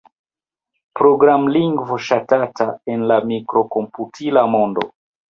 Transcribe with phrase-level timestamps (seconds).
[0.99, 4.87] Programlingvo ŝatata en la mikrokomputila mondo.